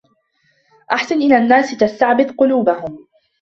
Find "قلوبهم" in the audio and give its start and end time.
2.37-3.07